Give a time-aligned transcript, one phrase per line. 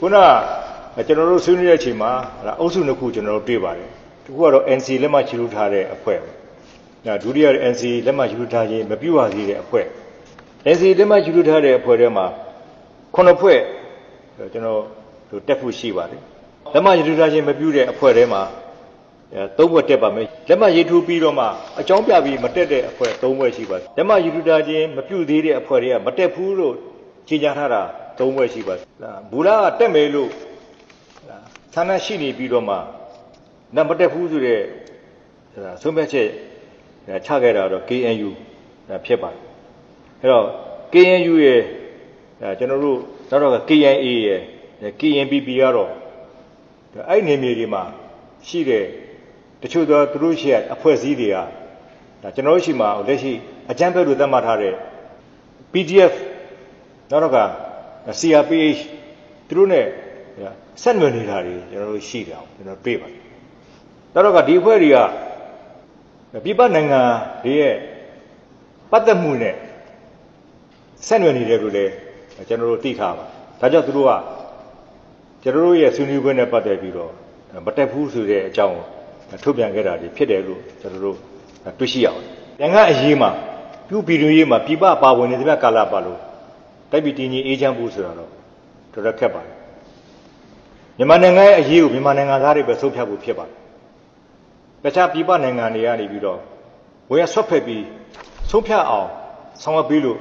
[0.00, 0.16] ခုန
[0.96, 2.10] ကကျွန်တော်တို့ဆွေးနွေးတဲ့အချိန်မှာ
[2.60, 3.90] အုပ်စုနှစ်ခုကျွန်တော်တို့တွေ့ပါတယ်
[4.24, 6.18] တစ်ခုကတော့ NC လက်မှတ်ချလို့ထားတဲ့အဖွဲ့
[7.06, 9.86] ဒါဒုတိယ NC လက်မှတ်ချလို့ထားခြင်းမပြုတ်ပါသေးတဲ့အဖွဲ့
[10.74, 12.26] NC လက်မှတ်ချလို့ထားတဲ့အဖွဲ့ထဲမှာ
[13.14, 13.60] ခုနှစ်ဖွဲ့
[14.52, 14.80] ကျွန်တော်
[15.30, 16.20] တို့တက်ဖို့ရှိပါတယ်
[16.74, 18.42] လက်မှတ်ချလို့ထားခြင်းမပြုတ်တဲ့အဖွဲ့ထဲမှာ
[19.58, 21.46] သုံးဘွက်တက်ပါမယ်လက်မှတ်ရေးထိုးပြီးတော့မှ
[21.80, 26.74] အကြောင်းပြပြီးမတက်တဲ့အဖွဲ့သုံးဘွက်ရှိပါတယ်လက်မှတ်ရေးထိုးတာချင်းမပြုတ်သေးတဲ့အဖွဲ့တွေကမတက်ဘူးလို့
[27.28, 27.82] ကြေညာထားတာ
[28.18, 28.86] သုံးဘွက်ရှိပါတယ်
[29.32, 30.30] ဘူလာကတက်မယ်လို့
[31.74, 32.76] ဌာနရှိနေပြီးတော့မှ
[33.74, 34.60] နမတက်ဘူးဆိုတဲ့
[35.82, 36.28] ဆုံးဖြတ်ချက်
[37.26, 38.30] ချခဲ့တာတော့ KNU
[39.04, 39.40] ဖြစ်ပါတယ်
[40.20, 40.46] အဲ့တော့
[40.92, 41.62] KNU ရဲ့
[42.58, 42.98] ကျွန်တော်တို့
[43.30, 44.40] နောက်တော့ KNA ရဲ့
[45.00, 45.90] KNPP ကတော့
[47.08, 47.82] အဲ့နေမြေတွေမှာ
[48.48, 48.84] ရှိတဲ့
[49.62, 51.36] တချို့သောသူတို့ရှိရအဖွဲ့အစည်းတွေက
[52.22, 53.32] ဒါကျွန်တော်တို့ရှိမှာလက်ရှိ
[53.70, 54.74] အကြမ်းဖက်လို့သတ်မှတ်ထားတဲ့
[55.72, 56.12] PDF
[57.10, 57.38] နောက်တော့က
[58.20, 58.80] CRPH
[59.48, 59.80] သူတို့ ਨੇ
[60.82, 63.22] ဆက်နွယ်နေတာတွေကျွန်တော်တို့ရှိတယ်အောင်ကျွန်တော်တွေ့ပါတယ်
[64.12, 64.96] နောက်တော့ကဒီအဖွဲ့တွေက
[66.44, 67.00] ပြည်ပနိုင်ငံ
[67.44, 67.74] တွေရဲ့
[68.90, 69.54] ပတ်သက်မှုနဲ့
[71.06, 71.92] ဆက်နွယ်နေတယ်လို့လည်း
[72.48, 73.24] ကျွန်တော်တို့သိထားပါ
[73.60, 74.12] ဒါကြောင့်သူတို့က
[75.42, 77.12] ကျွန်တော်တို့ရဲ့ဆွေးနွေးပွဲနဲ့ပတ်သက်ပြီးတော့
[77.66, 78.78] မတက်ဘူးဆိုတဲ့အကြောင်း
[79.42, 81.16] ထုတ်ပြန်ခဲ့တာတွေဖြစ်တယ်လို့ကျွန်တော်တို့
[81.78, 82.20] တွေ့ရှိရအောင်။
[82.60, 83.30] နိုင်ငံအရေးမှာ
[83.88, 86.18] ပြုပြည်တွင်းရေးမှာပြပပါဝင်နေတဲ့ကာလပါလို့
[86.90, 88.30] တိုက်ပြည်တည်ငြိမ်အေးချမ်းဖို့ဆိုတာတော့
[88.92, 89.54] တော်တော်ခက်ပါတယ်။
[90.98, 93.56] မြန်မာနိုင်ငံရဲ့အရေးကိုမြန်မာနိုင်ငံသားတွေပဲဆုံးဖြတ်ဖို့ဖြစ်ပါတယ်။
[94.82, 96.38] တခြားပြပနိုင်ငံတွေကနေပြီးတော့
[97.10, 97.84] ဝယ်ရဆွတ်ဖက်ပြီး
[98.50, 99.08] ဆုံးဖြတ်အောင်
[99.62, 100.18] ဆောင်ရွက်ပြီးလို့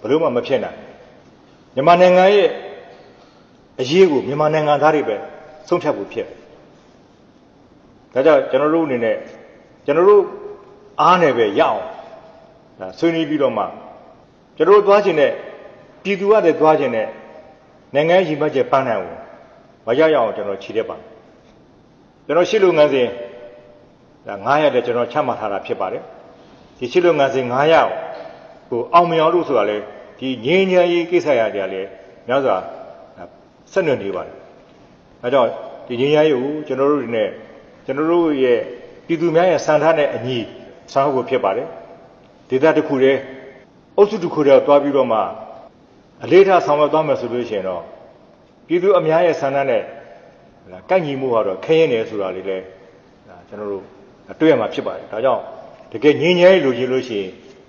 [0.00, 0.78] ဘယ်လို့မှမဖြစ်နိုင်။
[1.74, 2.48] မြန်မာနိုင်ငံရဲ့
[3.80, 5.16] အရေးကိုမြန်မာနိုင်ငံသားတွေပဲ
[5.68, 6.26] ဆုံးဖြတ်ဖို့ဖြစ်
[8.12, 9.16] ဒါကြောင့်ကျွန်တော်တို့အနေနဲ့
[9.84, 10.22] ကျွန်တော်တို့
[11.00, 11.80] အားနဲ့ပဲရအောင်
[12.80, 13.64] ဒါဆွေးနွေးပြီးတော့မှ
[14.56, 15.32] ကျွန်တော်တို့သွားခြင်းနဲ့
[16.06, 17.08] ပြည်သူကလည်းသွားခြင်းနဲ့
[17.94, 19.18] နိုင်ငံရည်မှတ်ချက်ပန်းနိုင်အောင်
[19.86, 20.96] မရရအောင်ကျွန်တော်ခြေတက်ပါ
[22.26, 23.08] ကျွန်တော်ရှစ်လူငန်းစဉ်
[24.26, 26.02] ဒါ900တဲ့ကျွန်တော်ချမှတ်ထားတာဖြစ်ပါတယ်
[26.78, 29.76] ဒီရှစ်လူငန်းစဉ်900ကိုအောင်မြောင်လို့ဆိုတာလေ
[30.18, 31.88] ဒီငင်းငယ်ရေးကိစ္စရာတွေလည်း
[32.28, 32.56] များစွာ
[33.72, 34.36] ဆက်နွယ်နေပါတယ်
[35.22, 35.50] အဲကြောင့်
[35.86, 37.28] ဒီငင်းငယ်ရေးကိုကျွန်တော်တို့ဒီနဲ့
[37.84, 38.58] ကျွန်တော်တို့ရဲ့
[39.06, 40.38] ပြည်သူများရဲ့စံထားတဲ့အညီ
[40.92, 41.68] ဆောင်ဖို့ဖြစ်ပါတယ်
[42.48, 43.20] ဒေသတစ်ခုတည်း
[43.96, 45.20] အုပ်စုတစ်ခုတည်းသွားပြီးတော့မှ
[46.24, 47.82] အလေးထားဆောင်ရွက်သွားမယ်ဆိုလို့ရှိရင်တော့
[48.66, 49.82] ပြည်သူအများရဲ့ဆန္ဒနဲ့
[50.90, 52.58] ကန့်ညီမှုကတော့ခရင်နေဆိုတာလေးလဲ
[53.48, 53.84] ကျွန်တော်တို့
[54.40, 55.42] တွေ့ရမှာဖြစ်ပါတယ်ဒါကြောင့်
[55.92, 57.20] တကယ်ငြင်းငြဲလိုချင်လို့ရှိ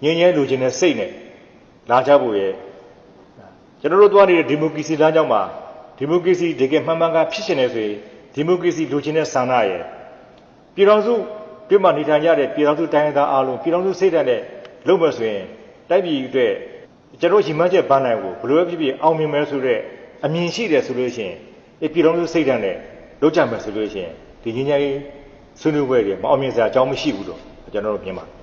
[0.04, 1.12] ရင်ငြင်းငြဲလိုချင်တဲ့စိတ်နဲ့
[1.90, 2.54] လာကြဖို့ရဲ့
[3.82, 5.42] ကျွန်တော်တို့သွားနေတဲ့ဒီမိုကရေစီလမ်းကြောင်းမှာ
[5.98, 7.96] ဒီမိုကရေစီတကယ်မှန်မှန်ကဖြစ်ရှင်နေဆိုရင်
[8.34, 9.84] ဒီမိုကရေစီလိုချင်တဲ့ဆန္ဒရဲ့
[10.76, 11.14] ပြည်တော်စု
[11.68, 14.42] ပြမနေထိုင်ကြတဲ့ပြည်တော်စုတိုင်းသားအားလုံးပြည်တော်စုစိတ်ဓာတ်နဲ့
[14.88, 15.46] လုပ်မယ်ဆိုရင်
[15.90, 16.54] တိုက်ပြည်အတွက်
[17.20, 19.80] ကျွန်တော်ရှိမှချက်ပန်းနိုင်ကိုဘလို့ဖြစ်ဖြစ်အောင်မြင်မယ်ဆိုတဲ့
[20.26, 21.38] အမြင်ရှိတယ်ဆိုလို့ရှိရင်
[21.84, 22.76] အပြည်တော်စုစိတ်ဓာတ်နဲ့
[23.22, 24.14] လုပ်ကြမယ်ဆိုလို့ရှိရင်
[24.44, 25.00] ဒီငင်းကြီး
[25.60, 27.40] ဆွေးနွေးပွဲတွေမအောင်မြင်စရာအကြောင်းမရှိဘူးလို့
[27.74, 28.37] ကျွန်တော်တို့မြင်ပါတယ်